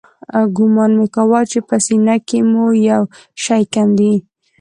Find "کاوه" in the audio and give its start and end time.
1.15-1.41